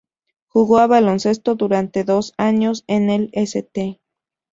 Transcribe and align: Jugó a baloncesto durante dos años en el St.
Jugó 0.47 0.79
a 0.79 0.87
baloncesto 0.87 1.53
durante 1.53 2.03
dos 2.03 2.33
años 2.37 2.83
en 2.87 3.11
el 3.11 3.29
St. 3.33 4.01